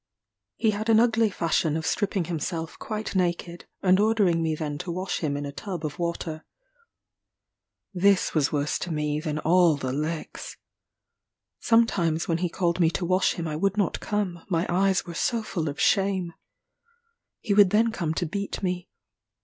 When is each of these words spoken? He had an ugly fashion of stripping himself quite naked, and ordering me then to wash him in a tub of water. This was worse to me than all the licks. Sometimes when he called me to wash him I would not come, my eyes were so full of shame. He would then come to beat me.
He 0.55 0.71
had 0.71 0.89
an 0.89 0.99
ugly 0.99 1.29
fashion 1.29 1.77
of 1.77 1.85
stripping 1.85 2.23
himself 2.25 2.75
quite 2.79 3.15
naked, 3.15 3.65
and 3.83 3.99
ordering 3.99 4.41
me 4.41 4.55
then 4.55 4.79
to 4.79 4.91
wash 4.91 5.19
him 5.19 5.37
in 5.37 5.45
a 5.45 5.51
tub 5.51 5.85
of 5.85 5.99
water. 5.99 6.43
This 7.93 8.33
was 8.33 8.51
worse 8.51 8.79
to 8.79 8.91
me 8.91 9.19
than 9.19 9.37
all 9.37 9.75
the 9.75 9.93
licks. 9.93 10.57
Sometimes 11.59 12.27
when 12.27 12.39
he 12.39 12.49
called 12.49 12.79
me 12.79 12.89
to 12.89 13.05
wash 13.05 13.33
him 13.33 13.47
I 13.47 13.55
would 13.55 13.77
not 13.77 13.99
come, 13.99 14.43
my 14.49 14.65
eyes 14.69 15.05
were 15.05 15.13
so 15.13 15.43
full 15.43 15.69
of 15.69 15.79
shame. 15.79 16.33
He 17.39 17.53
would 17.53 17.69
then 17.69 17.91
come 17.91 18.15
to 18.15 18.25
beat 18.25 18.63
me. 18.63 18.89